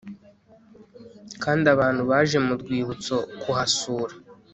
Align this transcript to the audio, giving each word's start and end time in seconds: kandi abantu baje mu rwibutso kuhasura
kandi 1.43 1.65
abantu 1.75 2.01
baje 2.09 2.37
mu 2.45 2.53
rwibutso 2.61 3.15
kuhasura 3.41 4.13